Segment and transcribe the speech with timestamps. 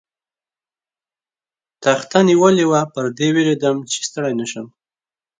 [1.83, 4.67] تخته نیولې وه، پر دې وېرېدم، چې ستړی نه شم.